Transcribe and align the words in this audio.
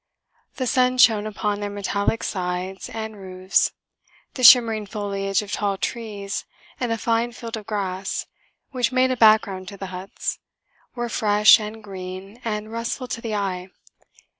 The 0.55 0.65
sun 0.65 0.97
shone 0.97 1.27
upon 1.27 1.59
their 1.59 1.69
metallic 1.69 2.23
sides 2.23 2.89
and 2.89 3.15
roofs. 3.21 3.71
The 4.33 4.41
shimmering 4.43 4.87
foliage 4.87 5.43
of 5.43 5.51
tall 5.51 5.77
trees, 5.77 6.43
and 6.79 6.91
a 6.91 6.97
fine 6.97 7.33
field 7.33 7.55
of 7.55 7.67
grass, 7.67 8.25
which 8.71 8.91
made 8.91 9.11
a 9.11 9.15
background 9.15 9.67
to 9.67 9.77
the 9.77 9.85
huts, 9.93 10.39
were 10.95 11.07
fresh 11.07 11.59
and 11.59 11.83
green 11.83 12.41
and 12.43 12.71
restful 12.71 13.07
to 13.09 13.21
the 13.21 13.35
eye. 13.35 13.69